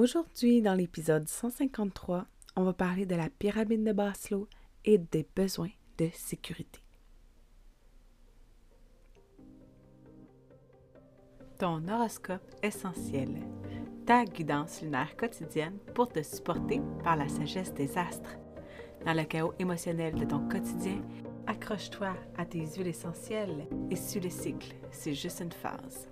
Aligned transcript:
Aujourd'hui, 0.00 0.62
dans 0.62 0.74
l'épisode 0.74 1.26
153, 1.26 2.24
on 2.54 2.62
va 2.62 2.72
parler 2.72 3.04
de 3.04 3.16
la 3.16 3.28
pyramide 3.28 3.82
de 3.82 3.90
Maslow 3.90 4.46
et 4.84 4.96
des 4.96 5.26
besoins 5.34 5.72
de 5.98 6.08
sécurité. 6.14 6.78
Ton 11.58 11.88
horoscope 11.88 12.48
essentiel, 12.62 13.40
ta 14.06 14.24
guidance 14.24 14.82
lunaire 14.82 15.16
quotidienne 15.16 15.78
pour 15.96 16.06
te 16.06 16.22
supporter 16.22 16.80
par 17.02 17.16
la 17.16 17.28
sagesse 17.28 17.74
des 17.74 17.98
astres. 17.98 18.38
Dans 19.04 19.14
le 19.14 19.24
chaos 19.24 19.54
émotionnel 19.58 20.14
de 20.14 20.26
ton 20.26 20.48
quotidien, 20.48 21.02
accroche-toi 21.48 22.14
à 22.36 22.44
tes 22.44 22.64
huiles 22.64 22.86
essentielles 22.86 23.66
et 23.90 23.96
suis 23.96 24.20
le 24.20 24.30
cycle, 24.30 24.76
c'est 24.92 25.14
juste 25.14 25.40
une 25.40 25.50
phase. 25.50 26.08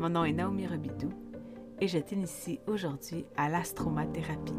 Mon 0.00 0.08
nom 0.08 0.24
est 0.24 0.32
Naomi 0.32 0.66
Robidou 0.66 1.29
et 1.80 1.88
je 1.88 1.98
t'initie 1.98 2.60
aujourd'hui 2.66 3.24
à 3.36 3.48
l'astromathérapie. 3.48 4.52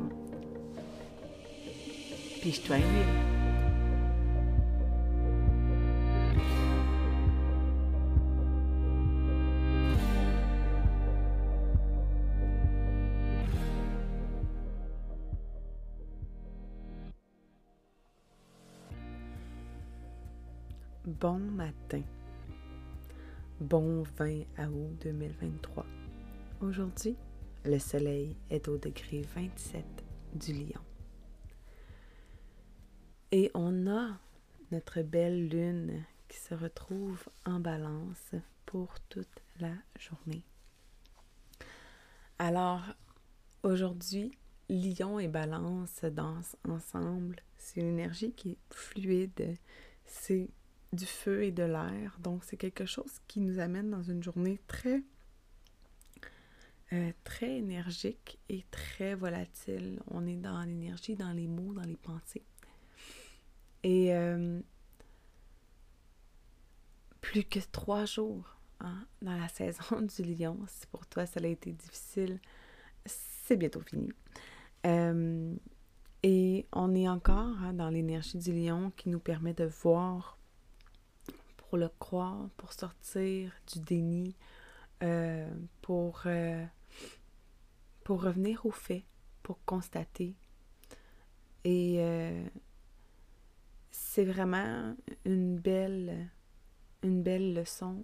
Piche-toi 2.42 2.78
une 2.78 2.84
huile. 2.84 3.42
Bon 21.06 21.38
matin. 21.38 22.02
Bon 23.60 24.04
20 24.18 24.46
août 24.72 24.98
2023. 25.04 25.86
Aujourd'hui, 26.62 27.16
le 27.66 27.80
soleil 27.80 28.38
est 28.52 28.68
au 28.68 28.78
degré 28.78 29.24
27 29.34 29.84
du 30.36 30.54
lion. 30.54 30.82
Et 33.32 33.50
on 33.56 33.88
a 33.88 34.20
notre 34.72 35.02
belle 35.02 35.48
lune 35.48 36.04
qui 36.28 36.38
se 36.38 36.54
retrouve 36.54 37.28
en 37.48 37.60
balance 37.60 38.36
pour 38.68 38.94
toute 39.10 39.42
la 39.60 39.74
journée. 39.98 40.44
Alors, 42.38 42.84
aujourd'hui, 43.64 44.38
lion 44.70 45.18
et 45.18 45.28
balance 45.28 46.04
dansent 46.04 46.58
ensemble. 46.70 47.38
C'est 47.58 47.80
une 47.80 47.88
énergie 47.88 48.34
qui 48.34 48.52
est 48.52 48.60
fluide. 48.70 49.58
C'est 50.06 50.52
du 50.94 51.08
feu 51.08 51.42
et 51.42 51.52
de 51.52 51.64
l'air. 51.64 52.20
Donc, 52.20 52.44
c'est 52.44 52.58
quelque 52.58 52.86
chose 52.86 53.20
qui 53.28 53.40
nous 53.40 53.58
amène 53.58 53.90
dans 53.90 54.04
une 54.04 54.22
journée 54.22 54.60
très 54.68 55.02
euh, 56.94 57.14
très 57.24 57.56
énergique 57.56 58.38
et 58.50 58.66
très 58.70 59.16
volatile. 59.16 60.02
On 60.08 60.28
est 60.28 60.36
dans 60.36 60.62
l'énergie, 60.64 61.16
dans 61.16 61.32
les 61.32 61.48
mots, 61.48 61.72
dans 61.72 61.88
les 61.88 61.96
pensées. 61.96 62.44
Et 63.84 64.14
euh, 64.14 64.60
plus 67.22 67.46
que 67.46 67.60
trois 67.72 68.04
jours 68.04 68.58
hein, 68.82 69.06
dans 69.22 69.38
la 69.38 69.48
saison 69.48 70.02
du 70.02 70.24
lion, 70.24 70.60
si 70.68 70.86
pour 70.88 71.08
toi 71.08 71.26
ça 71.26 71.40
a 71.42 71.48
été 71.48 71.72
difficile, 71.72 72.42
c'est 73.06 73.56
bientôt 73.56 73.82
fini. 73.82 74.10
Euh, 74.86 75.56
et 76.24 76.66
on 76.74 76.94
est 76.94 77.08
encore 77.08 77.58
hein, 77.64 77.72
dans 77.74 77.90
l'énergie 77.90 78.38
du 78.38 78.52
lion 78.52 78.92
qui 78.98 79.08
nous 79.08 79.20
permet 79.20 79.54
de 79.54 79.64
voir 79.64 80.38
pour 81.56 81.78
le 81.78 81.88
croire, 81.88 82.50
pour 82.58 82.74
sortir 82.74 83.54
du 83.72 83.80
déni, 83.80 84.36
pour 85.82 86.26
pour 88.04 88.24
revenir 88.24 88.66
aux 88.66 88.72
faits, 88.72 89.04
pour 89.44 89.64
constater. 89.66 90.36
Et 91.64 91.98
euh, 92.00 92.44
c'est 93.92 94.26
vraiment 94.26 94.96
une 95.26 95.58
belle, 95.60 96.30
leçon, 97.04 98.04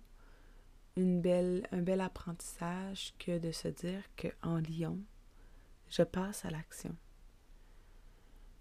un 0.98 1.20
bel 1.20 2.02
apprentissage 2.02 3.14
que 3.20 3.38
de 3.40 3.52
se 3.52 3.68
dire 3.68 4.04
qu'en 4.16 4.58
Lyon, 4.58 5.00
je 5.90 6.04
passe 6.04 6.46
à 6.46 6.50
l'action. 6.50 6.96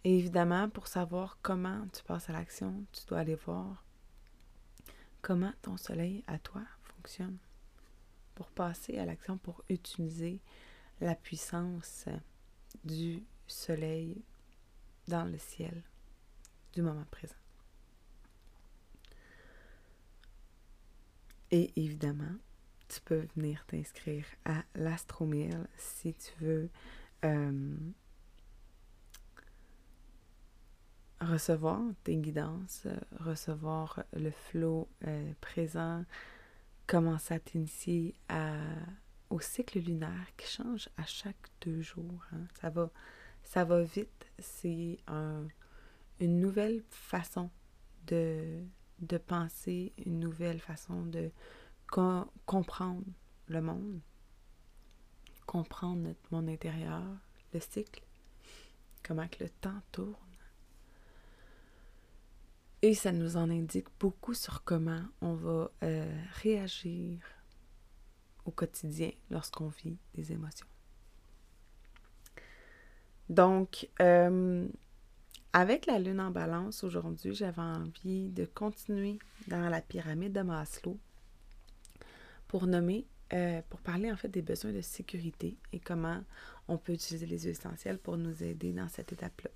Et 0.04 0.18
évidemment, 0.18 0.68
pour 0.68 0.86
savoir 0.86 1.38
comment 1.42 1.86
tu 1.92 2.02
passes 2.04 2.30
à 2.30 2.32
l'action, 2.32 2.84
tu 2.92 3.04
dois 3.06 3.18
aller 3.18 3.34
voir 3.34 3.84
comment 5.20 5.52
ton 5.62 5.76
soleil 5.76 6.22
à 6.28 6.38
toi 6.38 6.62
fonctionne. 6.82 7.38
Pour 8.36 8.50
passer 8.52 8.98
à 8.98 9.04
l'action, 9.04 9.38
pour 9.38 9.64
utiliser 9.68 10.40
la 11.00 11.16
puissance 11.16 12.04
du 12.84 13.24
soleil 13.48 14.22
dans 15.08 15.24
le 15.24 15.38
ciel 15.38 15.82
du 16.72 16.82
moment 16.82 17.06
présent. 17.10 17.34
Et 21.50 21.72
évidemment, 21.76 22.36
tu 22.88 23.00
peux 23.00 23.26
venir 23.36 23.64
t'inscrire 23.66 24.26
à 24.44 24.62
l'Astromille 24.74 25.66
si 25.76 26.14
tu 26.14 26.32
veux 26.44 26.70
euh, 27.24 27.76
recevoir 31.20 31.80
tes 32.04 32.16
guidances, 32.16 32.86
recevoir 33.20 34.04
le 34.12 34.30
flot 34.30 34.88
euh, 35.06 35.32
présent, 35.40 36.04
commencer 36.86 37.34
à 37.34 37.40
t'initier 37.40 38.14
au 39.30 39.40
cycle 39.40 39.80
lunaire 39.80 40.26
qui 40.36 40.46
change 40.46 40.88
à 40.96 41.04
chaque 41.04 41.50
deux 41.60 41.82
jours. 41.82 42.24
Hein. 42.32 42.46
Ça, 42.60 42.70
va, 42.70 42.90
ça 43.42 43.64
va 43.64 43.82
vite. 43.82 44.26
C'est 44.38 44.98
une 46.20 46.40
nouvelle 46.40 46.82
façon 46.90 47.50
de, 48.06 48.62
de 49.00 49.18
penser, 49.18 49.92
une 50.04 50.20
nouvelle 50.20 50.60
façon 50.60 51.04
de 51.06 51.30
comprendre 51.88 53.04
le 53.48 53.60
monde, 53.60 54.00
comprendre 55.46 56.02
notre 56.02 56.32
monde 56.32 56.48
intérieur, 56.48 57.02
le 57.52 57.60
cycle, 57.60 58.02
comment 59.02 59.28
que 59.28 59.44
le 59.44 59.50
temps 59.50 59.80
tourne. 59.92 60.25
Et 62.86 62.94
ça 62.94 63.10
nous 63.10 63.36
en 63.36 63.50
indique 63.50 63.88
beaucoup 63.98 64.32
sur 64.32 64.62
comment 64.62 65.02
on 65.20 65.34
va 65.34 65.72
euh, 65.82 66.08
réagir 66.40 67.18
au 68.44 68.52
quotidien 68.52 69.10
lorsqu'on 69.28 69.66
vit 69.66 69.98
des 70.14 70.30
émotions. 70.30 70.68
Donc, 73.28 73.88
euh, 74.00 74.68
avec 75.52 75.86
la 75.86 75.98
lune 75.98 76.20
en 76.20 76.30
balance 76.30 76.84
aujourd'hui, 76.84 77.34
j'avais 77.34 77.60
envie 77.60 78.28
de 78.28 78.44
continuer 78.44 79.18
dans 79.48 79.68
la 79.68 79.80
pyramide 79.80 80.34
de 80.34 80.42
Maslow 80.42 80.96
pour 82.46 82.68
nommer, 82.68 83.04
euh, 83.32 83.62
pour 83.68 83.80
parler 83.80 84.12
en 84.12 84.16
fait 84.16 84.28
des 84.28 84.42
besoins 84.42 84.70
de 84.70 84.80
sécurité 84.80 85.56
et 85.72 85.80
comment 85.80 86.22
on 86.68 86.78
peut 86.78 86.92
utiliser 86.92 87.26
les 87.26 87.48
essentiels 87.48 87.98
pour 87.98 88.16
nous 88.16 88.44
aider 88.44 88.72
dans 88.72 88.88
cette 88.88 89.12
étape-là. 89.12 89.50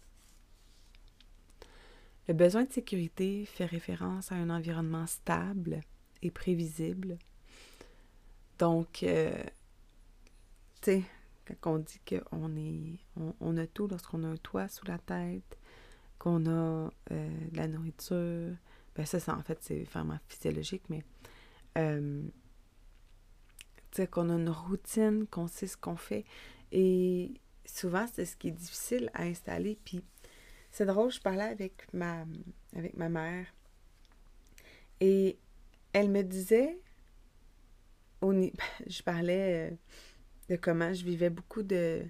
Le 2.30 2.34
besoin 2.34 2.62
de 2.62 2.72
sécurité 2.72 3.44
fait 3.44 3.66
référence 3.66 4.30
à 4.30 4.36
un 4.36 4.50
environnement 4.50 5.06
stable 5.08 5.80
et 6.22 6.30
prévisible 6.30 7.18
donc, 8.60 9.02
euh, 9.04 9.42
tu 10.82 10.92
sais, 10.92 11.02
quand 11.62 11.76
on 11.76 11.78
dit 11.78 11.98
qu'on 12.06 12.56
est, 12.56 12.98
on, 13.40 13.56
a 13.56 13.66
tout 13.66 13.88
lorsqu'on 13.88 14.22
a 14.22 14.28
un 14.28 14.36
toit 14.36 14.68
sous 14.68 14.84
la 14.86 14.98
tête, 14.98 15.58
qu'on 16.18 16.44
a 16.44 16.90
euh, 17.10 17.48
de 17.50 17.56
la 17.56 17.66
nourriture, 17.68 18.54
ben 18.94 19.06
ça, 19.06 19.18
ça 19.18 19.34
en 19.34 19.42
fait, 19.42 19.58
c'est 19.62 19.84
vraiment 19.84 20.18
physiologique, 20.28 20.82
mais 20.90 21.02
euh, 21.78 22.22
tu 23.90 24.02
sais, 24.02 24.06
qu'on 24.06 24.28
a 24.28 24.34
une 24.34 24.50
routine, 24.50 25.26
qu'on 25.26 25.46
sait 25.46 25.66
ce 25.66 25.78
qu'on 25.78 25.96
fait. 25.96 26.26
Et 26.70 27.32
souvent, 27.64 28.06
c'est 28.12 28.26
ce 28.26 28.36
qui 28.36 28.48
est 28.48 28.52
difficile 28.52 29.10
à 29.14 29.22
installer. 29.22 29.78
Puis, 29.86 30.04
c'est 30.70 30.86
drôle, 30.86 31.10
je 31.10 31.20
parlais 31.20 31.44
avec 31.44 31.92
ma, 31.92 32.24
avec 32.76 32.96
ma 32.96 33.08
mère 33.08 33.46
et 35.00 35.38
elle 35.92 36.10
me 36.10 36.22
disait 36.22 36.78
je 38.86 39.02
parlais 39.02 39.70
euh, 39.70 39.74
de 40.48 40.56
comment 40.56 40.92
je 40.92 41.04
vivais 41.04 41.30
beaucoup 41.30 41.62
de 41.62 42.02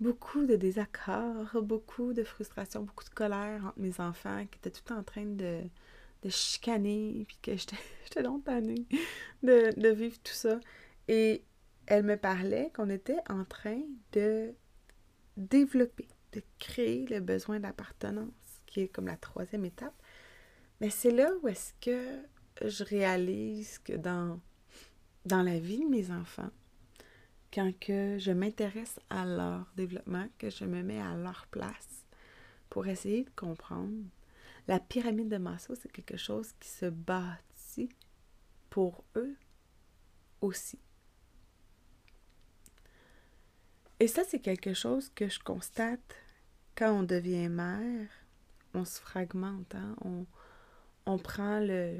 beaucoup 0.00 0.46
de 0.46 0.56
désaccords, 0.56 1.60
beaucoup 1.62 2.12
de 2.12 2.22
frustration, 2.22 2.82
beaucoup 2.82 3.04
de 3.04 3.10
colère 3.10 3.64
entre 3.66 3.78
mes 3.78 4.00
enfants 4.00 4.46
qui 4.50 4.58
étaient 4.58 4.70
tout 4.70 4.92
en 4.92 5.02
train 5.02 5.24
de, 5.24 5.62
de 6.22 6.28
chicaner, 6.28 7.24
puis 7.26 7.38
que 7.42 7.56
j'étais 7.56 8.22
longtemps 8.22 8.60
de, 8.60 9.80
de 9.80 9.88
vivre 9.88 10.16
tout 10.22 10.32
ça. 10.32 10.60
Et 11.08 11.42
elle 11.86 12.04
me 12.04 12.16
parlait 12.16 12.70
qu'on 12.74 12.90
était 12.90 13.18
en 13.28 13.44
train 13.44 13.80
de 14.12 14.54
développer, 15.36 16.06
de 16.32 16.42
créer 16.58 17.06
le 17.06 17.20
besoin 17.20 17.60
d'appartenance, 17.60 18.32
qui 18.66 18.80
est 18.80 18.88
comme 18.88 19.06
la 19.06 19.16
troisième 19.16 19.64
étape. 19.64 19.94
Mais 20.80 20.90
c'est 20.90 21.10
là 21.10 21.30
où 21.42 21.48
est-ce 21.48 21.72
que 21.80 22.18
je 22.68 22.84
réalise 22.84 23.78
que 23.78 23.94
dans 23.94 24.40
la 25.26 25.58
vie 25.58 25.84
de 25.84 25.88
mes 25.88 26.10
enfants, 26.10 26.50
quand 27.52 27.72
je 27.80 28.30
m'intéresse 28.30 29.00
à 29.08 29.24
leur 29.24 29.66
développement, 29.74 30.28
que 30.38 30.50
je 30.50 30.64
me 30.64 30.82
mets 30.82 31.00
à 31.00 31.16
leur 31.16 31.46
place 31.46 32.04
pour 32.68 32.86
essayer 32.86 33.24
de 33.24 33.30
comprendre. 33.30 34.04
La 34.66 34.78
pyramide 34.78 35.30
de 35.30 35.38
Maslow, 35.38 35.74
c'est 35.74 35.90
quelque 35.90 36.18
chose 36.18 36.52
qui 36.60 36.68
se 36.68 36.86
bâtit 36.86 37.88
pour 38.68 39.02
eux 39.16 39.34
aussi. 40.42 40.78
Et 44.00 44.06
ça, 44.06 44.22
c'est 44.24 44.38
quelque 44.40 44.74
chose 44.74 45.10
que 45.14 45.28
je 45.28 45.40
constate 45.40 46.14
quand 46.76 46.92
on 46.92 47.02
devient 47.02 47.48
mère. 47.48 48.08
On 48.74 48.84
se 48.84 49.00
fragmente, 49.00 49.74
hein? 49.74 49.96
on, 51.06 51.18
prend 51.18 51.58
le, 51.58 51.98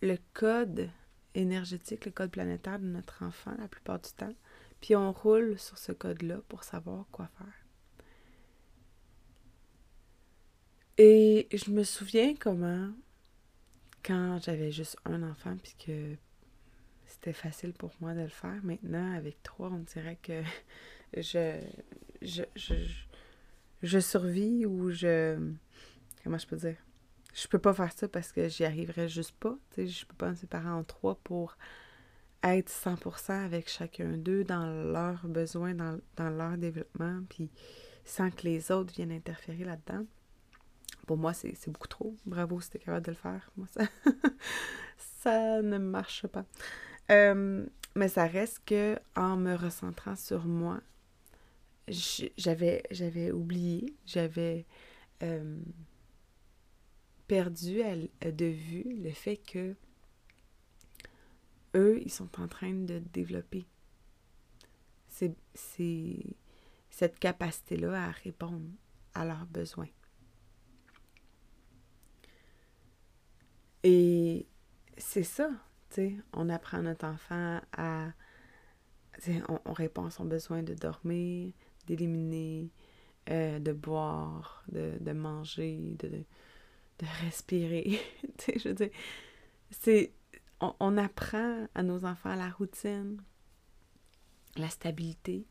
le 0.00 0.16
code 0.32 0.90
énergétique, 1.34 2.06
le 2.06 2.10
code 2.10 2.30
planétaire 2.30 2.78
de 2.78 2.86
notre 2.86 3.22
enfant 3.22 3.54
la 3.58 3.68
plupart 3.68 4.00
du 4.00 4.10
temps, 4.12 4.34
puis 4.80 4.96
on 4.96 5.12
roule 5.12 5.58
sur 5.58 5.78
ce 5.78 5.92
code-là 5.92 6.38
pour 6.48 6.64
savoir 6.64 7.06
quoi 7.12 7.28
faire. 7.38 7.62
Et 10.98 11.48
je 11.52 11.70
me 11.70 11.84
souviens 11.84 12.34
comment, 12.34 12.90
quand 14.04 14.38
j'avais 14.42 14.72
juste 14.72 14.96
un 15.04 15.22
enfant, 15.22 15.56
puis 15.62 15.74
que 15.86 16.16
c'était 17.12 17.32
facile 17.32 17.72
pour 17.72 17.92
moi 18.00 18.14
de 18.14 18.22
le 18.22 18.28
faire, 18.28 18.60
maintenant, 18.62 19.14
avec 19.14 19.42
trois, 19.42 19.68
on 19.68 19.78
dirait 19.78 20.18
que 20.22 20.42
je, 21.16 21.60
je, 22.20 22.42
je, 22.56 22.74
je 23.82 23.98
survis 23.98 24.66
ou 24.66 24.90
je... 24.90 25.38
Comment 26.24 26.38
je 26.38 26.46
peux 26.46 26.56
dire? 26.56 26.76
je 27.34 27.48
peux 27.48 27.58
pas 27.58 27.72
faire 27.72 27.92
ça 27.92 28.08
parce 28.08 28.32
que 28.32 28.48
j'y 28.48 28.64
arriverais 28.64 29.08
juste 29.08 29.34
pas. 29.38 29.56
Sais, 29.74 29.86
je 29.86 30.06
peux 30.06 30.14
pas 30.14 30.30
me 30.30 30.34
séparer 30.34 30.68
en 30.68 30.84
trois 30.84 31.14
pour 31.24 31.56
être 32.42 32.70
100% 32.70 33.44
avec 33.44 33.68
chacun 33.68 34.16
d'eux 34.16 34.44
dans 34.44 34.66
leurs 34.66 35.26
besoins, 35.26 35.74
dans, 35.74 36.00
leur 36.30 36.58
développement, 36.58 37.22
puis 37.28 37.50
sans 38.04 38.30
que 38.30 38.42
les 38.42 38.72
autres 38.72 38.92
viennent 38.92 39.12
interférer 39.12 39.64
là-dedans. 39.64 40.04
Pour 41.06 41.16
moi, 41.16 41.32
c'est 41.32 41.70
beaucoup 41.70 41.88
trop. 41.88 42.16
Bravo 42.26 42.60
si 42.60 42.70
t'es 42.70 42.78
capable 42.78 43.06
de 43.06 43.12
le 43.12 43.16
faire. 43.16 43.50
Moi, 43.56 43.66
ça, 43.68 43.82
ça 44.98 45.62
ne 45.62 45.78
marche 45.78 46.26
pas. 46.26 46.44
Euh, 47.12 47.66
mais 47.94 48.08
ça 48.08 48.26
reste 48.26 48.62
que 48.64 48.98
en 49.16 49.36
me 49.36 49.54
recentrant 49.54 50.16
sur 50.16 50.46
moi, 50.46 50.80
j'avais 51.88 52.82
j'avais 52.90 53.30
oublié, 53.30 53.94
j'avais 54.06 54.66
euh, 55.22 55.60
perdu 57.26 57.82
de 58.22 58.46
vue 58.46 59.02
le 59.02 59.10
fait 59.10 59.36
que 59.36 59.74
eux, 61.74 62.00
ils 62.02 62.10
sont 62.10 62.40
en 62.40 62.48
train 62.48 62.72
de 62.72 62.98
développer 63.12 63.66
c'est 65.54 66.24
cette 66.90 67.18
capacité-là 67.18 68.08
à 68.08 68.10
répondre 68.10 68.68
à 69.14 69.24
leurs 69.24 69.46
besoins. 69.46 69.88
Et 73.82 74.46
c'est 74.96 75.22
ça, 75.24 75.50
on 76.32 76.48
apprend 76.48 76.82
notre 76.82 77.06
enfant 77.06 77.60
à... 77.76 78.08
On, 79.48 79.60
on, 79.66 79.72
répond 79.72 80.06
à 80.06 80.10
son 80.10 80.24
besoin 80.24 80.62
de 80.62 80.74
dormir, 80.74 81.52
d'éliminer, 81.86 82.70
euh, 83.30 83.60
de 83.60 83.72
boire, 83.72 84.64
de, 84.72 85.12
manger, 85.12 85.96
de, 85.98 86.24
respirer. 87.24 88.00
je 88.56 88.88
c'est. 89.70 90.12
On, 90.60 90.96
apprend 90.96 91.66
à 91.74 91.82
nos 91.82 92.04
enfants 92.04 92.34
la 92.36 92.48
routine, 92.48 93.20
la 94.56 94.68
stabilité. 94.68 95.44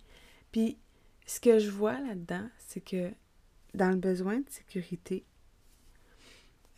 Puis, 0.51 0.77
ce 1.25 1.39
que 1.41 1.59
je 1.59 1.69
vois 1.69 1.99
là-dedans, 1.99 2.49
c'est 2.57 2.79
que 2.79 3.11
dans 3.73 3.89
le 3.89 3.97
besoin 3.97 4.39
de 4.39 4.49
sécurité, 4.49 5.25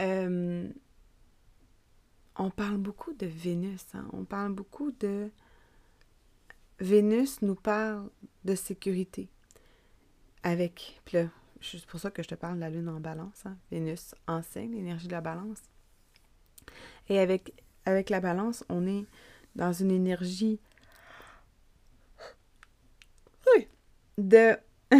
euh, 0.02 0.68
on 2.36 2.50
parle 2.50 2.78
beaucoup 2.78 3.14
de 3.14 3.26
Vénus. 3.26 3.86
Hein? 3.94 4.08
On 4.14 4.24
parle 4.24 4.54
beaucoup 4.54 4.92
de. 4.92 5.30
Vénus 6.80 7.42
nous 7.42 7.56
parle 7.56 8.10
de 8.46 8.56
sécurité. 8.56 9.30
Avec. 10.44 11.00
Puis 11.06 11.18
là, 11.18 11.30
c'est 11.62 11.86
pour 11.86 12.00
ça 12.00 12.12
que 12.12 12.24
je 12.24 12.28
te 12.28 12.36
parle 12.36 12.56
de 12.56 12.62
la 12.62 12.70
lune 12.70 12.90
en 12.90 13.00
balance. 13.00 13.46
Hein. 13.46 13.58
Vénus 13.72 14.16
enseigne 14.28 14.74
l'énergie 14.74 15.08
de 15.08 15.14
la 15.14 15.22
balance. 15.22 15.62
Et 17.10 17.20
avec, 17.20 17.54
avec 17.86 18.10
la 18.10 18.20
balance, 18.20 18.64
on 18.70 18.88
est 18.88 19.06
dans 19.56 19.72
une 19.72 19.92
énergie 19.92 20.60
de 24.18 24.58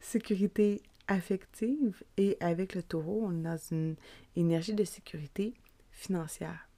sécurité 0.00 0.82
affective 1.08 2.02
et 2.16 2.36
avec 2.40 2.74
le 2.74 2.82
taureau, 2.82 3.22
on 3.24 3.38
est 3.38 3.42
dans 3.42 3.58
une 3.70 3.96
énergie 4.36 4.74
de 4.74 4.84
sécurité 4.84 5.54
financière. 5.94 6.68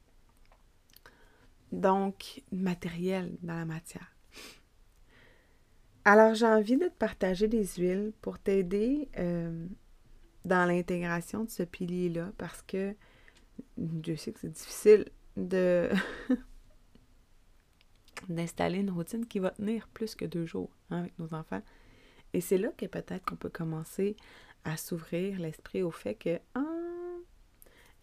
Donc, 1.73 2.43
matériel 2.53 3.37
dans 3.43 3.57
la 3.57 3.65
matière. 3.65 4.13
Alors, 6.05 6.35
j'ai 6.35 6.47
envie 6.47 6.77
de 6.77 6.87
te 6.87 6.95
partager 6.95 7.49
des 7.49 7.67
huiles 7.79 8.13
pour 8.21 8.39
t'aider 8.39 9.09
euh, 9.19 9.67
dans 10.45 10.65
l'intégration 10.65 11.45
de 11.45 11.51
ce 11.51 11.65
pilier-là 11.65 12.31
parce 12.39 12.63
que 12.63 12.95
je 13.77 14.15
sais 14.15 14.33
que 14.33 14.39
c'est 14.39 14.53
difficile 14.53 15.07
de 15.37 15.91
d'installer 18.29 18.79
une 18.79 18.91
routine 18.91 19.27
qui 19.27 19.41
va 19.41 19.51
tenir 19.51 19.89
plus 19.89 20.15
que 20.15 20.25
deux 20.25 20.47
jours 20.47 20.71
hein, 20.91 21.01
avec 21.01 21.19
nos 21.19 21.35
enfants. 21.35 21.63
Et 22.33 22.41
c'est 22.41 22.59
là 22.59 22.69
que 22.77 22.87
peut-être 22.87 23.25
qu'on 23.25 23.37
peut 23.37 23.51
commencer 23.51 24.17
à 24.65 24.77
s'ouvrir 24.77 25.39
l'esprit 25.39 25.83
au 25.83 25.91
fait 25.91 26.15
que 26.15 26.41
ah, 26.55 26.66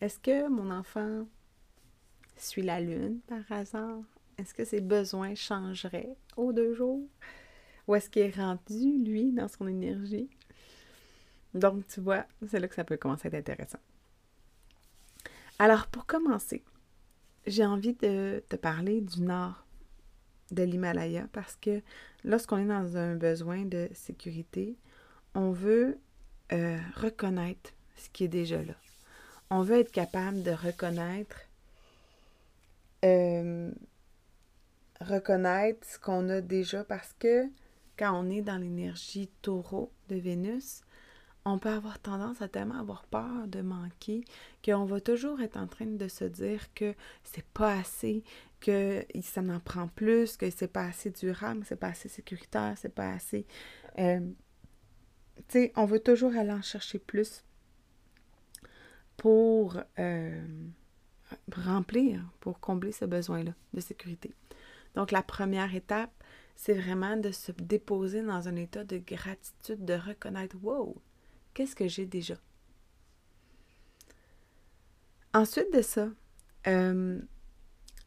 est-ce 0.03 0.19
que 0.19 0.50
mon 0.50 0.69
enfant 0.69 1.25
suit 2.35 2.61
la 2.61 2.81
lune 2.81 3.21
par 3.25 3.50
hasard? 3.50 4.01
Est-ce 4.38 4.53
que 4.53 4.65
ses 4.65 4.81
besoins 4.81 5.33
changeraient 5.33 6.17
aux 6.35 6.51
deux 6.51 6.73
jours? 6.73 7.07
Où 7.88 7.95
est-ce 7.95 8.09
qu'il 8.09 8.23
est 8.23 8.35
rendu, 8.35 8.97
lui, 9.01 9.31
dans 9.31 9.47
son 9.47 9.65
énergie? 9.65 10.29
Donc, 11.53 11.88
tu 11.88 12.01
vois, 12.01 12.25
c'est 12.45 12.59
là 12.59 12.67
que 12.67 12.75
ça 12.75 12.83
peut 12.83 12.97
commencer 12.97 13.29
à 13.29 13.38
être 13.38 13.50
intéressant. 13.50 13.79
Alors, 15.57 15.88
pour 15.88 16.05
commencer, 16.05 16.63
j'ai 17.47 17.65
envie 17.65 17.94
de 17.94 18.44
te 18.50 18.57
parler 18.57 19.00
du 19.00 19.21
nord 19.21 19.65
de 20.51 20.63
l'Himalaya 20.63 21.29
parce 21.31 21.55
que 21.55 21.81
lorsqu'on 22.25 22.57
est 22.57 22.65
dans 22.65 22.97
un 22.97 23.15
besoin 23.15 23.63
de 23.63 23.88
sécurité, 23.94 24.75
on 25.33 25.51
veut 25.51 25.98
euh, 26.51 26.77
reconnaître 26.98 27.72
ce 27.95 28.10
qui 28.10 28.25
est 28.25 28.27
déjà 28.27 28.62
là. 28.62 28.75
On 29.55 29.62
veut 29.62 29.81
être 29.81 29.91
capable 29.91 30.41
de 30.41 30.50
reconnaître 30.50 31.38
euh, 33.05 33.72
reconnaître 35.00 35.88
ce 35.88 36.00
qu'on 36.00 36.27
a 36.29 36.41
déjà 36.41 36.83
parce 36.83 37.13
que 37.19 37.45
quand 37.95 38.19
on 38.19 38.31
est 38.31 38.41
dans 38.41 38.57
l'énergie 38.57 39.29
taureau 39.43 39.91
de 40.10 40.15
Vénus, 40.15 40.81
on 41.45 41.60
peut 41.60 41.69
avoir 41.69 42.00
tendance 42.00 42.41
à 42.41 42.48
tellement 42.48 42.79
avoir 42.79 43.05
peur 43.05 43.48
de 43.48 43.62
manquer 43.62 44.25
qu'on 44.65 44.86
va 44.86 45.00
toujours 45.00 45.39
être 45.39 45.57
en 45.57 45.67
train 45.67 45.86
de 45.86 46.07
se 46.07 46.25
dire 46.25 46.74
que 46.74 46.95
c'est 47.24 47.45
pas 47.45 47.77
assez, 47.77 48.24
que 48.60 49.05
ça 49.22 49.41
en 49.41 49.60
prend 49.60 49.88
plus, 49.88 50.36
que 50.36 50.50
c'est 50.50 50.67
pas 50.67 50.86
assez 50.86 51.12
durable, 51.12 51.62
c'est 51.63 51.75
pas 51.75 51.89
assez 51.89 52.10
sécuritaire, 52.10 52.74
c'est 52.75 52.95
pas 52.95 53.12
assez. 53.12 53.45
Euh, 54.00 54.19
tu 55.38 55.43
sais, 55.50 55.74
on 55.75 55.86
veut 55.86 56.00
toujours 56.00 56.36
aller 56.36 56.53
en 56.53 56.63
chercher 56.63 56.98
plus 56.98 57.43
pour 59.17 59.77
euh, 60.00 60.46
remplir, 61.51 62.22
pour 62.39 62.60
combler 62.60 62.91
ce 62.91 63.05
besoin-là 63.05 63.53
de 63.74 63.79
sécurité. 63.79 64.34
Donc, 64.96 65.12
la 65.12 65.24
première 65.24 65.74
étape, 65.74 66.12
c'est 66.55 66.74
vraiment 66.74 67.17
de 67.17 67.32
se 67.32 67.51
déposer 67.51 68.22
dans 68.22 68.48
un 68.48 68.55
état 68.55 68.84
de 68.84 68.98
gratitude, 68.98 69.84
de 69.86 69.93
reconnaître, 69.93 70.55
wow, 70.62 70.96
qu'est-ce 71.53 71.75
que 71.75 71.88
j'ai 71.88 72.05
déjà? 72.05 72.36
Ensuite 75.34 75.74
de 75.74 75.82
ça, 75.82 76.10
euh, 76.67 77.20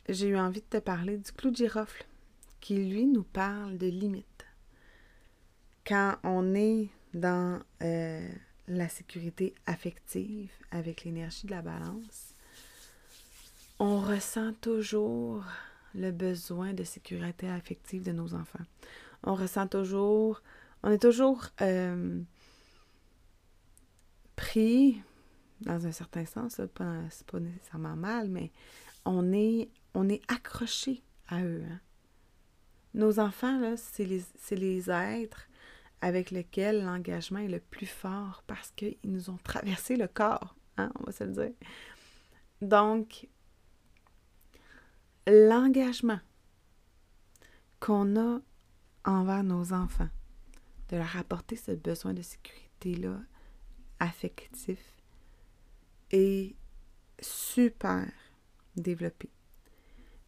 j'ai 0.09 0.29
eu 0.29 0.37
envie 0.37 0.61
de 0.61 0.67
te 0.67 0.77
parler 0.77 1.19
du 1.19 1.33
clou 1.33 1.51
de 1.51 1.57
girofle, 1.57 2.05
qui 2.61 2.85
lui 2.85 3.07
nous 3.07 3.25
parle 3.25 3.79
de 3.79 3.87
limites. 3.87 4.47
Quand 5.85 6.17
on 6.23 6.55
est 6.55 6.89
dans 7.15 7.61
euh, 7.83 8.29
la 8.69 8.89
sécurité 8.89 9.55
affective 9.67 10.51
avec 10.71 11.05
l'énergie 11.05 11.47
de 11.47 11.53
la 11.53 11.63
balance, 11.63 12.35
on 13.79 14.01
ressent 14.01 14.53
toujours 14.55 15.45
le 15.95 16.11
besoin 16.11 16.73
de 16.73 16.85
sécurité 16.85 17.49
affective 17.49 18.03
de 18.03 18.13
nos 18.13 18.35
enfants. 18.35 18.65
On 19.23 19.35
ressent 19.35 19.67
toujours, 19.67 20.43
on 20.83 20.91
est 20.91 21.03
toujours 21.03 21.47
euh, 21.61 22.21
pris, 24.35 25.01
dans 25.63 25.87
un 25.87 25.93
certain 25.93 26.27
sens, 26.27 26.55
c'est 26.57 26.73
pas, 26.73 27.01
pas 27.27 27.41
nécessairement 27.41 27.97
mal, 27.97 28.29
mais 28.29 28.51
on 29.05 29.33
est, 29.33 29.69
on 29.95 30.09
est 30.09 30.23
accroché 30.31 31.03
à 31.29 31.43
eux. 31.43 31.65
Hein. 31.71 31.81
Nos 32.95 33.19
enfants, 33.19 33.75
c'est 33.77 34.05
les, 34.05 34.23
les 34.53 34.91
êtres 34.91 35.49
avec 36.01 36.31
lesquels 36.31 36.85
l'engagement 36.85 37.39
est 37.39 37.49
le 37.49 37.61
plus 37.61 37.87
fort 37.87 38.43
parce 38.47 38.71
qu'ils 38.73 38.99
nous 39.05 39.31
ont 39.31 39.39
traversé 39.43 39.97
le 39.97 40.09
corps, 40.09 40.57
hein, 40.77 40.91
on 41.01 41.05
va 41.05 41.13
se 41.13 41.25
le 41.25 41.33
dire. 41.33 41.53
Donc, 42.63 43.29
l'engagement 45.27 46.21
qu'on 47.81 48.17
a 48.17 48.41
envers 49.05 49.45
nos 49.45 49.73
enfants, 49.73 50.09
de 50.89 50.97
leur 50.97 51.17
apporter 51.17 51.57
ce 51.57 51.73
besoin 51.73 52.15
de 52.15 52.23
sécurité-là 52.23 53.19
affectif, 53.99 54.79
est 56.11 56.55
super 57.21 58.07
développé. 58.77 59.31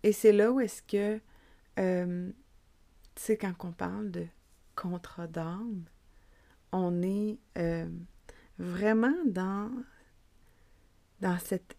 Et 0.02 0.12
c'est 0.12 0.32
là 0.32 0.50
où 0.50 0.60
est-ce 0.60 0.82
que, 0.82 1.20
euh, 1.78 2.30
tu 3.14 3.22
sais, 3.22 3.36
quand 3.36 3.54
on 3.64 3.72
parle 3.72 4.10
de 4.10 4.26
contrat 4.80 5.26
d'âme, 5.26 5.84
on 6.72 7.02
est 7.02 7.38
euh, 7.56 7.88
vraiment 8.58 9.16
dans, 9.26 9.70
dans 11.20 11.38
cet 11.38 11.76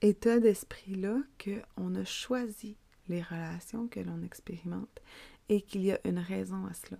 état 0.00 0.40
d'esprit-là 0.40 1.18
qu'on 1.42 1.94
a 1.94 2.04
choisi 2.04 2.76
les 3.08 3.22
relations 3.22 3.88
que 3.88 4.00
l'on 4.00 4.22
expérimente 4.22 5.00
et 5.48 5.60
qu'il 5.60 5.82
y 5.82 5.92
a 5.92 6.00
une 6.04 6.18
raison 6.18 6.66
à 6.66 6.72
cela. 6.72 6.98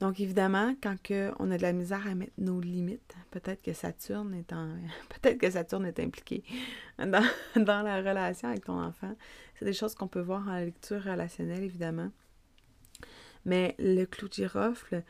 Donc 0.00 0.20
évidemment, 0.20 0.74
quand 0.82 0.96
on 1.38 1.50
a 1.50 1.56
de 1.56 1.62
la 1.62 1.72
misère 1.72 2.06
à 2.06 2.14
mettre 2.14 2.32
nos 2.38 2.60
limites, 2.60 3.14
peut-être 3.30 3.62
que 3.62 3.72
Saturne 3.72 4.34
est 4.34 4.52
en, 4.52 4.68
peut-être 5.08 5.38
que 5.38 5.50
Saturne 5.50 5.86
est 5.86 6.00
impliqué 6.00 6.42
dans, 6.98 7.26
dans 7.56 7.82
la 7.82 7.98
relation 7.98 8.48
avec 8.48 8.64
ton 8.64 8.80
enfant. 8.80 9.14
C'est 9.58 9.64
des 9.64 9.72
choses 9.72 9.94
qu'on 9.94 10.08
peut 10.08 10.20
voir 10.20 10.46
en 10.48 10.58
lecture 10.58 11.02
relationnelle 11.02 11.62
évidemment. 11.62 12.10
Mais 13.44 13.74
le 13.78 14.04
clou 14.04 14.28
de 14.28 14.34
girofle 14.34 15.02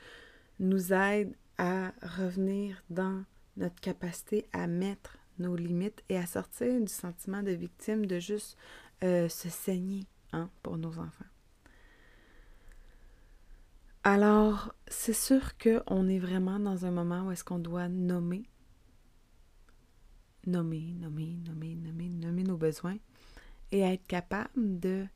nous 0.61 0.93
aide 0.93 1.35
à 1.57 1.93
revenir 2.03 2.83
dans 2.91 3.25
notre 3.57 3.81
capacité 3.81 4.47
à 4.53 4.67
mettre 4.67 5.19
nos 5.39 5.57
limites 5.57 6.03
et 6.09 6.17
à 6.17 6.27
sortir 6.27 6.81
du 6.81 6.93
sentiment 6.93 7.43
de 7.43 7.53
victime, 7.53 8.07
de 8.07 8.19
juste 8.19 8.57
euh, 9.03 9.29
se 9.29 9.49
saigner 9.49 10.05
hein, 10.33 10.51
pour 10.63 10.77
nos 10.77 10.99
enfants. 10.99 11.25
Alors, 14.07 14.75
c'est 14.87 15.15
sûr 15.15 15.57
qu'on 15.57 16.09
est 16.09 16.19
vraiment 16.19 16.59
dans 16.59 16.85
un 16.85 16.91
moment 16.91 17.23
où 17.27 17.31
est-ce 17.31 17.43
qu'on 17.43 17.59
doit 17.59 17.89
nommer, 17.89 18.45
nommer, 20.47 20.95
nommer, 21.01 21.39
nommer, 21.47 21.75
nommer, 21.75 22.11
nommer 22.11 22.43
nos 22.43 22.59
besoins 22.59 22.99
et 23.73 23.81
être 23.81 24.07
capable 24.07 24.79
de 24.79 25.07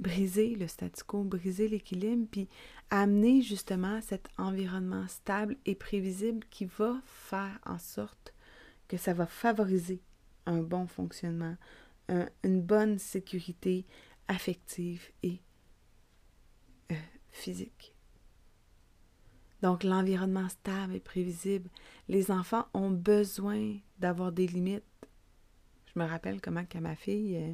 briser 0.00 0.54
le 0.54 0.66
statu 0.68 1.04
quo, 1.04 1.22
briser 1.22 1.68
l'équilibre, 1.68 2.26
puis 2.30 2.48
amener 2.88 3.42
justement 3.42 4.00
cet 4.00 4.30
environnement 4.38 5.06
stable 5.06 5.58
et 5.66 5.74
prévisible 5.74 6.46
qui 6.48 6.64
va 6.64 6.96
faire 7.04 7.58
en 7.66 7.78
sorte 7.78 8.32
que 8.88 8.96
ça 8.96 9.12
va 9.12 9.26
favoriser 9.26 10.00
un 10.46 10.62
bon 10.62 10.86
fonctionnement, 10.86 11.56
une 12.42 12.62
bonne 12.62 12.98
sécurité 12.98 13.84
affective 14.28 15.10
et 15.22 15.42
euh, 16.90 16.94
physique. 17.30 17.89
Donc 19.62 19.84
l'environnement 19.84 20.48
stable 20.48 20.94
et 20.94 21.00
prévisible. 21.00 21.68
Les 22.08 22.30
enfants 22.30 22.66
ont 22.74 22.90
besoin 22.90 23.76
d'avoir 23.98 24.32
des 24.32 24.46
limites. 24.46 24.84
Je 25.94 26.00
me 26.00 26.06
rappelle 26.06 26.40
comment 26.40 26.64
qu'à 26.64 26.80
ma 26.80 26.94
fille, 26.94 27.36
euh, 27.36 27.52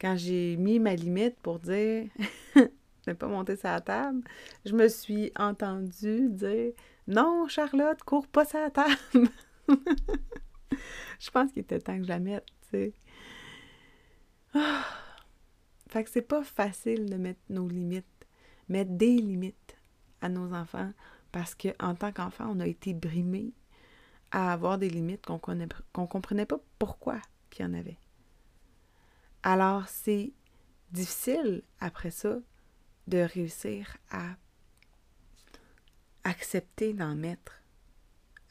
quand 0.00 0.16
j'ai 0.16 0.56
mis 0.56 0.78
ma 0.78 0.94
limite 0.94 1.36
pour 1.40 1.58
dire 1.58 2.06
ne 3.06 3.12
pas 3.14 3.26
monter 3.26 3.56
sa 3.56 3.80
table, 3.80 4.22
je 4.64 4.74
me 4.74 4.88
suis 4.88 5.32
entendue 5.36 6.28
dire 6.28 6.72
Non, 7.08 7.48
Charlotte, 7.48 8.02
cours 8.04 8.28
pas 8.28 8.44
sa 8.44 8.70
table. 8.70 9.28
je 11.18 11.30
pense 11.30 11.52
qu'il 11.52 11.62
était 11.62 11.78
temps 11.80 11.96
que 11.96 12.04
je 12.04 12.08
la 12.08 12.20
mette, 12.20 12.46
tu 12.62 12.68
sais. 12.70 12.92
Ah! 14.54 14.84
Fait 15.88 16.04
que 16.04 16.10
c'est 16.10 16.22
pas 16.22 16.42
facile 16.42 17.10
de 17.10 17.16
mettre 17.16 17.40
nos 17.50 17.68
limites, 17.68 18.06
mettre 18.68 18.92
des 18.92 19.16
limites 19.16 19.61
à 20.22 20.28
nos 20.28 20.54
enfants 20.54 20.92
parce 21.32 21.54
qu'en 21.54 21.94
tant 21.94 22.12
qu'enfant, 22.12 22.46
on 22.48 22.60
a 22.60 22.66
été 22.66 22.94
brimé 22.94 23.52
à 24.30 24.52
avoir 24.52 24.78
des 24.78 24.88
limites 24.88 25.26
qu'on 25.26 25.54
ne 25.54 25.66
comprenait 26.06 26.46
pas 26.46 26.60
pourquoi 26.78 27.20
qu'il 27.50 27.66
y 27.66 27.68
en 27.68 27.74
avait. 27.74 27.98
Alors, 29.42 29.88
c'est 29.88 30.32
difficile 30.90 31.62
après 31.80 32.10
ça 32.10 32.38
de 33.08 33.18
réussir 33.18 33.96
à 34.10 34.36
accepter 36.24 36.92
d'en 36.94 37.14
mettre 37.14 37.60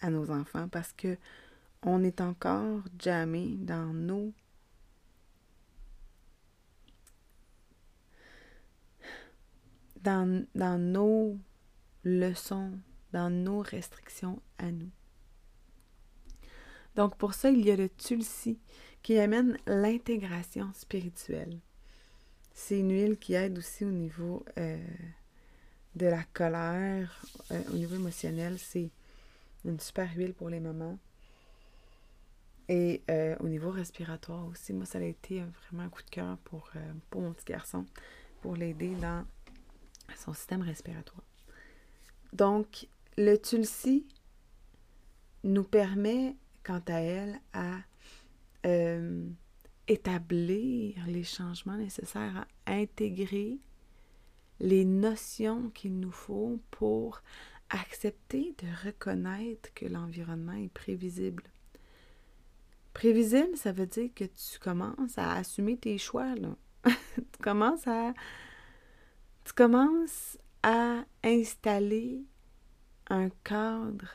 à 0.02 0.10
nos 0.10 0.30
enfants 0.30 0.68
parce 0.68 0.92
que 0.92 1.18
on 1.84 2.04
est 2.04 2.22
encore 2.22 2.82
jamais 3.00 3.56
dans 3.58 3.94
nos 3.94 4.34
dans, 10.02 10.46
dans 10.56 10.80
nos 10.80 11.40
leçons, 12.04 12.72
dans 13.12 13.30
nos 13.30 13.60
restrictions 13.60 14.42
à 14.58 14.72
nous. 14.72 14.90
Donc 16.96 17.16
pour 17.16 17.34
ça, 17.34 17.50
il 17.50 17.66
y 17.66 17.72
a 17.72 17.76
le 17.76 17.90
tulsi 17.90 18.60
qui 19.02 19.18
amène 19.18 19.58
l'intégration 19.66 20.72
spirituelle. 20.74 21.60
C'est 22.54 22.80
une 22.80 22.92
huile 22.92 23.18
qui 23.18 23.34
aide 23.34 23.58
aussi 23.58 23.86
au 23.86 23.92
niveau 23.92 24.46
euh, 24.58 24.78
de 25.96 26.06
la 26.06 26.24
colère, 26.24 27.24
euh, 27.52 27.62
au 27.72 27.76
niveau 27.76 27.96
émotionnel. 27.96 28.60
C'est 28.60 28.92
une 29.66 29.80
super 29.80 30.10
huile 30.16 30.34
pour 30.34 30.50
les 30.50 30.60
mamans. 30.60 31.00
Et 32.68 33.02
euh, 33.10 33.36
au 33.40 33.48
niveau 33.48 33.72
respiratoire 33.72 34.46
aussi, 34.48 34.74
moi, 34.74 34.86
ça 34.86 35.00
a 35.00 35.04
été 35.04 35.44
vraiment 35.64 35.84
un 35.84 35.90
coup 35.90 36.04
de 36.04 36.10
cœur 36.10 36.38
pour, 36.44 36.70
pour 37.10 37.22
mon 37.22 37.34
petit 37.34 37.46
garçon, 37.46 37.86
pour 38.42 38.56
l'aider 38.56 38.96
dans 38.96 39.26
son 40.18 40.34
système 40.34 40.62
respiratoire. 40.62 41.24
Donc, 42.34 42.88
le 43.18 43.36
tulsi 43.38 44.06
nous 45.44 45.64
permet, 45.64 46.36
quant 46.64 46.82
à 46.88 47.02
elle, 47.02 47.40
à 47.54 47.78
euh, 48.66 49.28
établir 49.88 50.96
les 51.08 51.24
changements 51.24 51.78
nécessaires 51.78 52.46
à 52.66 52.74
intégrer 52.74 53.60
les 54.60 54.86
notions 54.86 55.70
qu'il 55.72 56.00
nous 56.00 56.12
faut 56.12 56.60
pour 56.70 57.22
accepter 57.70 58.56
de 58.60 58.88
reconnaître 58.88 59.74
que 59.74 59.86
l'environnement 59.86 60.54
est 60.54 60.72
prévisible. 60.72 61.44
Prévisible, 62.94 63.56
ça 63.56 63.72
veut 63.72 63.88
dire 63.88 64.10
que 64.14 64.26
tu 64.26 64.60
commences 64.60 65.18
à 65.18 65.34
assumer 65.34 65.78
tes 65.78 65.98
choix. 65.98 66.36
Tu 67.16 67.44
commences 67.44 67.88
à 67.88 68.14
tu 69.44 69.54
commences 69.54 70.38
à 70.64 71.04
installer 71.24 72.24
un 73.10 73.30
cadre 73.44 74.08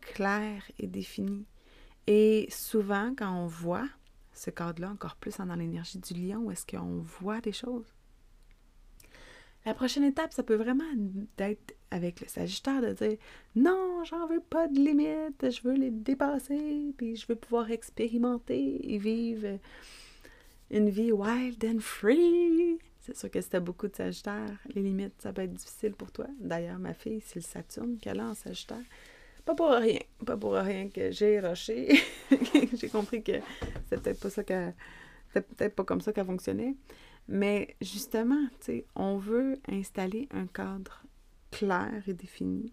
clair 0.00 0.62
et 0.78 0.86
défini. 0.86 1.46
Et 2.06 2.46
souvent, 2.50 3.14
quand 3.16 3.32
on 3.32 3.46
voit 3.46 3.88
ce 4.32 4.50
cadre-là, 4.50 4.90
encore 4.90 5.16
plus 5.16 5.36
dans 5.38 5.54
l'énergie 5.54 5.98
du 5.98 6.14
lion, 6.14 6.40
où 6.40 6.50
est-ce 6.50 6.66
qu'on 6.66 7.00
voit 7.02 7.40
des 7.40 7.52
choses, 7.52 7.94
la 9.64 9.72
prochaine 9.72 10.04
étape, 10.04 10.34
ça 10.34 10.42
peut 10.42 10.56
vraiment 10.56 10.84
être 11.38 11.74
avec 11.90 12.20
le 12.20 12.28
Sagittaire 12.28 12.82
de 12.82 12.92
dire 12.92 13.16
non, 13.54 14.04
j'en 14.04 14.26
veux 14.26 14.42
pas 14.42 14.68
de 14.68 14.78
limites, 14.78 15.50
je 15.50 15.62
veux 15.62 15.74
les 15.74 15.90
dépasser, 15.90 16.92
puis 16.98 17.16
je 17.16 17.26
veux 17.26 17.36
pouvoir 17.36 17.70
expérimenter 17.70 18.92
et 18.92 18.98
vivre 18.98 19.58
une 20.70 20.90
vie 20.90 21.12
wild 21.12 21.64
and 21.64 21.80
free. 21.80 22.78
C'est 23.04 23.14
sûr 23.14 23.30
que 23.30 23.38
si 23.42 23.60
beaucoup 23.60 23.86
de 23.86 23.94
Sagittaire, 23.94 24.58
les 24.74 24.80
limites, 24.80 25.20
ça 25.20 25.30
peut 25.30 25.42
être 25.42 25.52
difficile 25.52 25.92
pour 25.92 26.10
toi. 26.10 26.26
D'ailleurs, 26.40 26.78
ma 26.78 26.94
fille, 26.94 27.20
c'est 27.20 27.36
le 27.36 27.42
Saturne 27.42 27.98
qu'elle 27.98 28.18
a 28.18 28.28
en 28.30 28.34
Sagittaire. 28.34 28.82
Pas 29.44 29.54
pour 29.54 29.72
rien, 29.72 29.98
pas 30.24 30.38
pour 30.38 30.54
rien 30.54 30.88
que 30.88 31.10
j'ai 31.10 31.38
rushé. 31.38 32.00
j'ai 32.74 32.88
compris 32.88 33.22
que 33.22 33.40
c'est 33.90 34.00
peut-être 34.00 34.18
pas 34.20 34.30
ça 34.30 34.42
que 34.42 34.70
peut-être 35.34 35.74
pas 35.74 35.84
comme 35.84 36.00
ça 36.00 36.14
qu'elle 36.14 36.24
fonctionnait. 36.24 36.76
Mais 37.28 37.76
justement, 37.82 38.46
tu 38.60 38.64
sais, 38.64 38.86
on 38.94 39.18
veut 39.18 39.60
installer 39.68 40.26
un 40.30 40.46
cadre 40.46 41.04
clair 41.50 42.02
et 42.06 42.14
défini 42.14 42.72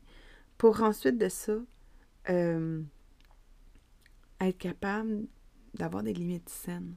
pour 0.57 0.81
ensuite 0.81 1.17
de 1.17 1.27
ça 1.27 1.57
euh, 2.29 2.81
être 4.39 4.57
capable 4.57 5.25
d'avoir 5.73 6.03
des 6.03 6.13
limites 6.13 6.47
saines. 6.47 6.95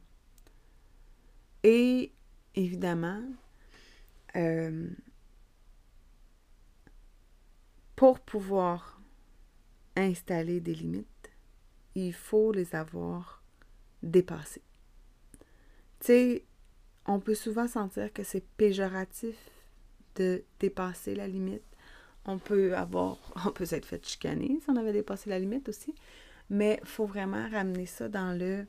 Et 1.65 2.13
évidemment, 2.55 3.23
euh, 4.37 4.89
pour 7.97 8.21
pouvoir 8.21 9.01
installer 9.97 10.61
des 10.61 10.75
limites, 10.75 11.31
il 11.95 12.13
faut 12.13 12.53
les 12.53 12.75
avoir 12.75 13.43
dépassées. 14.03 14.63
Tu 16.01 16.07
sais, 16.07 16.45
on 17.07 17.21
peut 17.21 17.35
souvent 17.35 17.69
sentir 17.69 18.13
que 18.13 18.25
c'est 18.25 18.45
péjoratif 18.57 19.37
de 20.17 20.45
dépasser 20.61 21.15
la 21.15 21.29
limite. 21.29 21.63
On 22.25 22.39
peut 22.39 22.77
avoir, 22.77 23.19
on 23.47 23.51
peut 23.51 23.67
s'être 23.67 23.87
fait 23.87 24.05
chicaner 24.05 24.59
si 24.61 24.71
on 24.71 24.77
avait 24.77 24.93
dépassé 24.93 25.31
la 25.31 25.39
limite 25.39 25.69
aussi, 25.69 25.95
mais 26.51 26.79
il 26.83 26.89
faut 26.89 27.07
vraiment 27.07 27.49
ramener 27.49 27.87
ça 27.87 28.09
dans 28.09 28.37
le, 28.37 28.67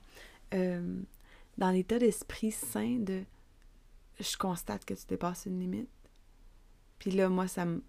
euh, 0.53 1.01
dans 1.57 1.71
l'état 1.71 1.99
d'esprit 1.99 2.51
sain 2.51 2.99
de 2.99 3.23
je 4.19 4.37
constate 4.37 4.85
que 4.85 4.93
tu 4.93 5.05
dépasses 5.07 5.45
une 5.45 5.59
limite. 5.59 5.89
Puis 6.99 7.11
là, 7.11 7.29
moi, 7.29 7.47
ça 7.47 7.65
me, 7.65 7.83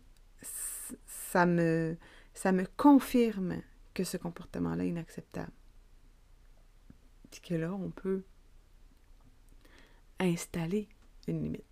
ça 1.06 1.46
me, 1.46 1.96
ça 2.34 2.52
me 2.52 2.66
confirme 2.76 3.62
que 3.94 4.04
ce 4.04 4.16
comportement-là 4.16 4.84
est 4.84 4.88
inacceptable. 4.88 5.52
Puis 7.30 7.40
que 7.40 7.54
là, 7.54 7.72
on 7.72 7.90
peut 7.90 8.22
installer 10.18 10.88
une 11.28 11.42
limite. 11.42 11.62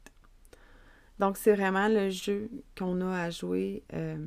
Donc, 1.18 1.37
c'est 1.37 1.54
vraiment 1.54 1.88
le 1.88 2.11
jeu 2.11 2.50
qu'on 2.76 3.00
a 3.00 3.23
à 3.23 3.30
jouer 3.30 3.82
euh, 3.92 4.26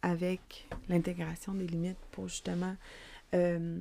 avec 0.00 0.66
l'intégration 0.88 1.54
des 1.54 1.66
limites 1.66 1.98
pour 2.12 2.28
justement 2.28 2.76
euh, 3.34 3.78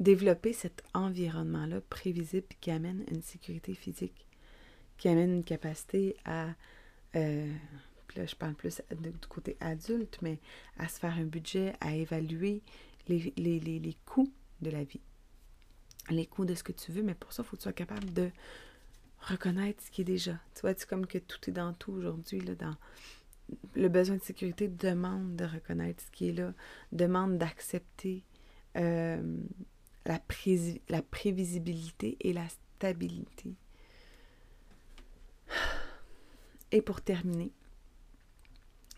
développer 0.00 0.52
cet 0.52 0.82
environnement-là 0.94 1.80
prévisible 1.82 2.46
qui 2.60 2.70
amène 2.70 3.04
une 3.10 3.22
sécurité 3.22 3.74
physique, 3.74 4.26
qui 4.96 5.08
amène 5.08 5.32
une 5.32 5.44
capacité 5.44 6.16
à, 6.24 6.48
euh, 7.14 7.52
là 8.16 8.26
je 8.26 8.34
parle 8.34 8.54
plus 8.54 8.80
du 8.90 9.10
côté 9.28 9.56
adulte, 9.60 10.18
mais 10.22 10.38
à 10.78 10.88
se 10.88 10.98
faire 10.98 11.14
un 11.14 11.24
budget, 11.24 11.74
à 11.80 11.94
évaluer 11.94 12.62
les, 13.08 13.32
les, 13.36 13.60
les, 13.60 13.78
les 13.78 13.96
coûts 14.04 14.32
de 14.60 14.70
la 14.70 14.84
vie, 14.84 15.00
les 16.10 16.26
coûts 16.26 16.44
de 16.44 16.54
ce 16.54 16.62
que 16.62 16.72
tu 16.72 16.92
veux, 16.92 17.02
mais 17.02 17.14
pour 17.14 17.32
ça, 17.32 17.42
il 17.42 17.46
faut 17.46 17.56
que 17.56 17.62
tu 17.62 17.64
sois 17.64 17.72
capable 17.72 18.12
de 18.12 18.30
reconnaître 19.20 19.82
ce 19.82 19.90
qui 19.90 20.02
est 20.02 20.04
déjà. 20.04 20.38
Tu 20.54 20.62
vois, 20.62 20.74
tu 20.74 20.86
comme 20.86 21.06
que 21.06 21.18
tout 21.18 21.38
est 21.48 21.52
dans 21.52 21.72
tout 21.72 21.92
aujourd'hui, 21.92 22.40
là, 22.40 22.54
dans 22.54 22.76
le 23.74 23.88
besoin 23.88 24.16
de 24.16 24.22
sécurité 24.22 24.68
demande 24.68 25.36
de 25.36 25.44
reconnaître 25.44 26.02
ce 26.02 26.10
qui 26.10 26.28
est 26.28 26.32
là, 26.32 26.52
demande 26.92 27.38
d'accepter 27.38 28.24
euh, 28.76 29.38
la, 30.04 30.20
la 30.88 31.02
prévisibilité 31.02 32.16
et 32.20 32.32
la 32.32 32.48
stabilité. 32.48 33.54
Et 36.72 36.82
pour 36.82 37.00
terminer, 37.00 37.52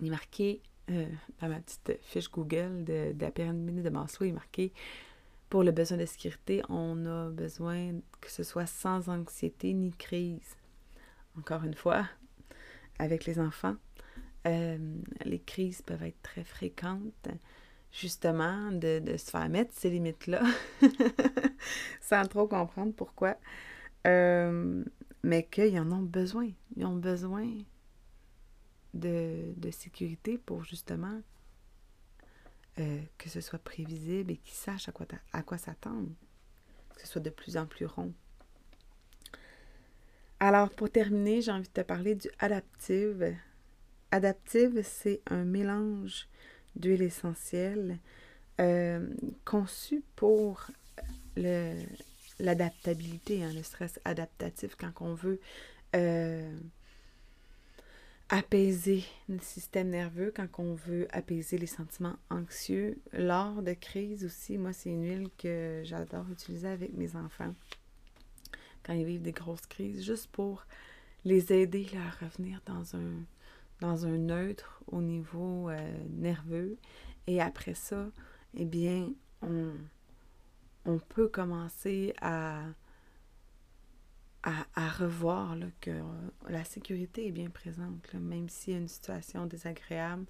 il 0.01 0.07
est 0.07 0.11
marqué 0.11 0.63
euh, 0.91 1.07
dans 1.41 1.49
ma 1.49 1.61
petite 1.61 1.99
fiche 2.03 2.31
Google 2.31 2.85
de, 2.85 3.15
la 3.19 3.31
pyramide 3.31 3.83
de 3.83 3.91
Maslow, 3.91 4.27
il 4.27 4.31
est 4.31 4.33
marqué 4.33 4.73
pour 5.51 5.65
le 5.65 5.73
besoin 5.73 5.97
de 5.97 6.07
sécurité, 6.07 6.63
on 6.69 7.07
a 7.07 7.31
besoin 7.31 7.93
que 8.21 8.31
ce 8.31 8.43
soit 8.43 8.67
sans 8.67 9.09
anxiété 9.09 9.73
ni 9.73 9.93
crise. 9.93 10.57
Encore 11.39 11.65
une 11.65 11.75
fois, 11.75 12.07
avec 12.99 13.25
les 13.25 13.39
enfants, 13.39 13.77
euh, 14.47 14.79
les 15.25 15.39
crises 15.39 15.83
peuvent 15.83 16.03
être 16.03 16.21
très 16.23 16.45
fréquentes, 16.45 17.29
justement, 17.93 18.73
de, 18.73 19.01
se 19.17 19.31
faire 19.31 19.49
mettre 19.49 19.73
ces 19.75 19.91
limites-là, 19.91 20.43
sans 22.01 22.27
trop 22.27 22.47
comprendre 22.47 22.93
pourquoi. 22.95 23.37
Euh, 24.07 24.85
mais 25.23 25.45
qu'ils 25.45 25.79
en 25.79 25.91
ont 25.93 26.03
besoin. 26.03 26.51
Ils 26.77 26.87
ont 26.87 26.97
besoin 26.97 27.49
de, 28.95 29.53
de 29.57 29.71
sécurité 29.71 30.39
pour 30.39 30.65
justement 30.65 31.21
euh, 32.79 33.01
que 33.17 33.29
ce 33.29 33.41
soit 33.41 33.59
prévisible 33.59 34.33
et 34.33 34.37
qu'ils 34.37 34.55
sachent 34.55 34.89
à 34.89 34.93
quoi, 34.93 35.07
à 35.33 35.43
quoi 35.43 35.59
s'attendre, 35.59 36.09
que 36.95 37.01
ce 37.01 37.09
soit 37.09 37.21
de 37.21 37.31
plus 37.31 37.57
en 37.57 37.67
plus 37.67 37.87
rond. 37.87 38.13
Alors, 40.41 40.71
pour 40.71 40.89
terminer, 40.89 41.43
j'ai 41.43 41.51
envie 41.51 41.67
de 41.67 41.73
te 41.73 41.81
parler 41.81 42.15
du 42.15 42.29
adaptive. 42.39 43.35
Adaptive, 44.13 44.81
c'est 44.85 45.21
un 45.27 45.45
mélange 45.45 46.29
d'huile 46.77 47.03
essentielle 47.03 47.99
euh, 48.61 49.09
conçu 49.45 50.05
pour 50.15 50.71
l'adaptabilité, 52.39 53.45
hein, 53.45 53.53
le 53.55 53.63
stress 53.63 54.01
adaptatif, 54.05 54.77
quand 54.77 54.93
on 55.01 55.15
veut 55.15 55.41
euh, 55.97 56.59
apaiser 58.29 59.05
le 59.29 59.39
système 59.39 59.91
nerveux, 59.91 60.33
quand 60.35 60.49
on 60.59 60.75
veut 60.75 61.09
apaiser 61.11 61.59
les 61.59 61.67
sentiments 61.67 62.17
anxieux. 62.31 62.99
Lors 63.13 63.63
de 63.63 63.73
crise 63.73 64.25
aussi, 64.25 64.59
moi, 64.59 64.73
c'est 64.73 64.91
une 64.91 65.05
huile 65.05 65.29
que 65.39 65.83
j'adore 65.85 66.31
utiliser 66.31 66.69
avec 66.69 66.93
mes 66.93 67.17
enfants 67.17 67.55
quand 68.85 68.93
ils 68.95 69.05
vivent 69.05 69.23
des 69.23 69.33
grosses 69.33 69.67
crises, 69.67 70.05
juste 70.05 70.29
pour 70.31 70.67
les 71.25 71.53
aider 71.53 71.87
à 71.97 72.25
revenir 72.25 72.61
dans 72.65 72.97
un, 72.97 73.25
dans 73.81 74.07
un 74.07 74.17
neutre 74.17 74.83
au 74.87 75.03
niveau 75.03 75.69
euh, 75.69 76.05
nerveux. 76.11 76.79
Et 77.27 77.41
après 77.41 77.75
ça, 77.75 78.09
eh 78.55 78.65
bien, 78.65 79.11
on, 79.43 79.73
on 80.85 80.99
peut 80.99 81.29
commencer 81.29 82.15
à 82.21 82.65
revoir 84.99 85.57
que 85.81 85.91
euh, 85.91 86.03
la 86.49 86.65
sécurité 86.65 87.29
est 87.29 87.33
bien 87.33 87.51
présente. 87.51 88.13
même 88.15 88.49
s'il 88.49 88.75
y 88.75 88.77
a 88.77 88.81
une 88.81 88.89
situation 88.89 89.47
désagréable, 89.47 90.27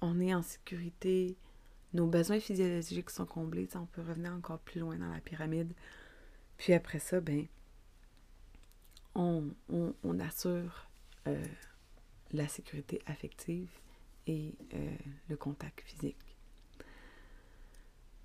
on 0.00 0.20
est 0.20 0.34
en 0.34 0.42
sécurité, 0.42 1.36
nos 1.92 2.06
besoins 2.06 2.40
physiologiques 2.40 3.10
sont 3.10 3.26
comblés, 3.26 3.68
on 3.74 3.86
peut 3.86 4.02
revenir 4.02 4.32
encore 4.32 4.58
plus 4.58 4.80
loin 4.80 4.96
dans 4.96 5.12
la 5.12 5.20
pyramide. 5.20 5.72
Puis 6.56 6.72
après 6.72 6.98
ça, 6.98 7.20
ben, 7.20 7.46
on, 9.14 9.50
assure 10.20 10.88
euh, 11.26 11.44
la 12.32 12.48
sécurité 12.48 13.00
affective 13.06 13.68
et 14.26 14.54
euh, 14.74 14.96
le 15.28 15.36
contact 15.36 15.80
physique. 15.82 16.36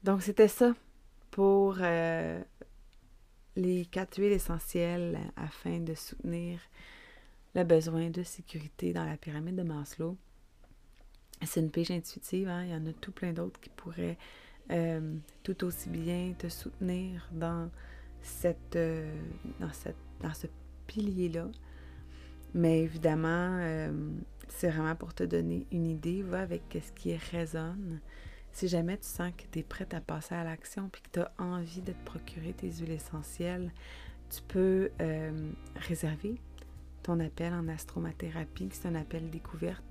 Donc 0.03 0.21
c'était 0.21 0.47
ça 0.47 0.73
pour 1.31 1.77
les 3.55 3.85
quatre 3.85 4.19
huiles 4.19 4.33
essentielles 4.33 5.19
afin 5.35 5.79
de 5.79 5.93
soutenir 5.95 6.59
le 7.55 7.63
besoin 7.63 8.09
de 8.09 8.23
sécurité 8.23 8.93
dans 8.93 9.05
la 9.05 9.17
pyramide 9.17 9.55
de 9.55 9.63
Maslow. 9.63 10.15
C'est 11.45 11.59
une 11.59 11.71
page 11.71 11.91
intuitive, 11.91 12.47
hein? 12.47 12.63
il 12.63 12.71
y 12.71 12.75
en 12.75 12.85
a 12.85 12.93
tout 12.93 13.11
plein 13.11 13.33
d'autres 13.33 13.59
qui 13.59 13.69
pourraient 13.69 14.17
euh, 14.71 15.15
tout 15.43 15.63
aussi 15.63 15.89
bien 15.89 16.33
te 16.37 16.49
soutenir 16.49 17.27
dans, 17.31 17.69
cette, 18.21 18.75
euh, 18.75 19.11
dans, 19.59 19.71
cette, 19.71 19.95
dans 20.21 20.33
ce 20.33 20.47
pilier-là. 20.87 21.47
Mais 22.53 22.79
évidemment, 22.79 23.59
euh, 23.61 23.91
c'est 24.47 24.69
vraiment 24.69 24.95
pour 24.95 25.13
te 25.13 25.23
donner 25.23 25.67
une 25.71 25.87
idée, 25.87 26.21
va 26.21 26.41
avec 26.41 26.63
ce 26.73 26.91
qui 26.91 27.15
résonne 27.15 28.01
si 28.58 28.67
jamais 28.67 28.98
tu 28.98 29.06
sens 29.06 29.32
que 29.38 29.43
tu 29.52 29.60
es 29.60 29.63
prête 29.63 29.93
à 29.93 30.02
passer 30.02 30.34
à 30.34 30.43
l'action 30.43 30.89
puis 30.91 31.04
que 31.04 31.10
tu 31.12 31.20
as 31.20 31.32
envie 31.38 31.82
de 31.82 31.91
te 31.91 32.06
procurer 32.06 32.54
tes 32.54 32.72
huiles 32.72 32.89
essentielles, 32.89 33.72
tu 34.32 34.41
peux 34.48 34.89
euh, 35.00 35.52
réserver 35.76 36.41
ton 37.04 37.20
appel 37.20 37.54
en 37.54 37.67
astromathérapie, 37.67 38.70
c'est 38.72 38.88
un 38.88 38.96
appel 38.96 39.30
découverte, 39.30 39.84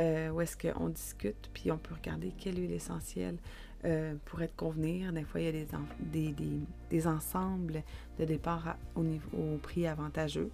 euh, 0.00 0.30
où 0.30 0.40
est-ce 0.40 0.56
qu'on 0.56 0.88
discute, 0.88 1.50
puis 1.54 1.70
on 1.70 1.78
peut 1.78 1.94
regarder 1.94 2.32
quelle 2.36 2.58
huile 2.58 2.72
essentielle 2.72 3.36
euh, 3.84 4.16
pourrait 4.24 4.48
te 4.48 4.56
convenir. 4.56 5.12
Des 5.12 5.22
fois, 5.22 5.40
il 5.40 5.46
y 5.46 5.48
a 5.48 5.52
des, 5.52 5.68
des, 6.00 6.32
des, 6.32 6.60
des 6.90 7.06
ensembles 7.06 7.84
de 8.18 8.24
départ 8.24 8.76
au, 8.96 9.04
niveau, 9.04 9.30
au 9.38 9.56
prix 9.58 9.86
avantageux. 9.86 10.50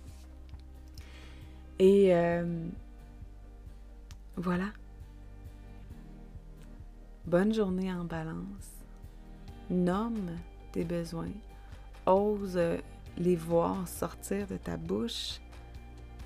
Et 1.78 2.12
voilà, 4.36 4.66
Bonne 7.26 7.52
journée 7.52 7.92
en 7.92 8.04
balance. 8.04 8.84
Nomme 9.68 10.30
tes 10.70 10.84
besoins. 10.84 11.32
Ose 12.06 12.60
les 13.18 13.34
voir 13.34 13.88
sortir 13.88 14.46
de 14.46 14.56
ta 14.56 14.76
bouche 14.76 15.40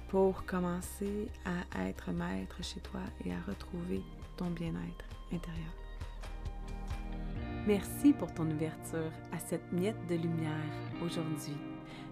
pour 0.08 0.44
commencer 0.44 1.28
à 1.46 1.88
être 1.88 2.10
maître 2.10 2.62
chez 2.62 2.80
toi 2.80 3.00
et 3.24 3.32
à 3.32 3.40
retrouver 3.48 4.02
ton 4.36 4.50
bien-être 4.50 5.06
intérieur. 5.32 5.72
Merci 7.66 8.12
pour 8.12 8.34
ton 8.34 8.50
ouverture 8.50 9.10
à 9.32 9.38
cette 9.38 9.72
miette 9.72 10.06
de 10.06 10.16
lumière 10.16 10.50
aujourd'hui. 11.02 11.56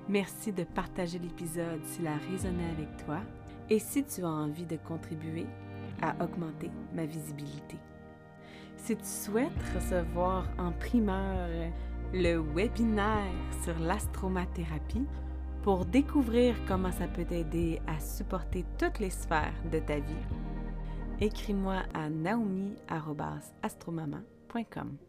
Merci 0.08 0.50
de 0.50 0.64
partager 0.64 1.18
l'épisode 1.18 1.84
s'il 1.84 2.06
a 2.06 2.16
résonné 2.30 2.64
avec 2.70 3.04
toi 3.04 3.20
et 3.68 3.80
si 3.80 4.02
tu 4.04 4.22
as 4.22 4.30
envie 4.30 4.64
de 4.64 4.78
contribuer 4.78 5.44
à 6.00 6.24
augmenter 6.24 6.70
ma 6.94 7.04
visibilité. 7.04 7.76
Si 8.78 8.96
tu 8.96 9.04
souhaites 9.04 9.52
recevoir 9.74 10.48
en 10.58 10.72
primeur 10.72 11.50
le 12.14 12.38
webinaire 12.38 13.34
sur 13.62 13.78
l'astromathérapie 13.78 15.04
pour 15.62 15.84
découvrir 15.84 16.54
comment 16.66 16.92
ça 16.92 17.06
peut 17.06 17.26
t'aider 17.26 17.82
à 17.86 18.00
supporter 18.00 18.64
toutes 18.78 19.00
les 19.00 19.10
sphères 19.10 19.52
de 19.70 19.78
ta 19.78 19.98
vie, 19.98 20.24
écris-moi 21.20 21.82
à 21.92 22.08
naomi.astromama.com. 22.08 25.07